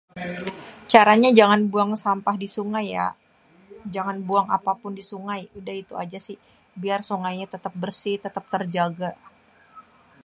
[0.93, 3.13] Caranya jangan buang sampah di sungai yak,
[3.95, 5.41] jangan buang apapun di sungai.
[5.59, 6.37] Udah itu aja sih,
[6.81, 9.11] biar sungainya tetep bersih tetep terjaga.